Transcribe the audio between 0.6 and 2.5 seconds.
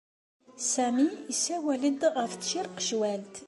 Sami yessawel-d ɣef